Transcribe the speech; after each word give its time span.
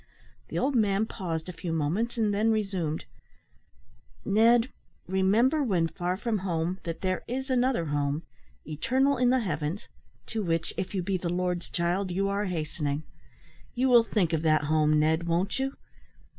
The 0.47 0.57
old 0.57 0.75
man 0.75 1.05
paused 1.05 1.47
a 1.47 1.53
few 1.53 1.71
moments, 1.71 2.17
and 2.17 2.33
then 2.33 2.51
resumed 2.51 3.05
"Ned, 4.25 4.71
remember 5.07 5.61
when 5.61 5.87
far 5.87 6.17
from 6.17 6.39
home, 6.39 6.79
that 6.85 7.01
there 7.01 7.23
is 7.27 7.51
another 7.51 7.85
home 7.85 8.23
eternal 8.65 9.17
in 9.17 9.29
the 9.29 9.41
heavens 9.41 9.87
to 10.25 10.41
which, 10.41 10.73
if 10.75 10.95
you 10.95 11.03
be 11.03 11.17
the 11.19 11.29
Lord's 11.29 11.69
child, 11.69 12.09
you 12.09 12.27
are 12.29 12.45
hastening. 12.45 13.03
You 13.75 13.89
will 13.89 14.03
think 14.03 14.33
of 14.33 14.41
that 14.41 14.63
home, 14.63 14.97
Ned, 14.99 15.27
won't 15.27 15.59
you! 15.59 15.77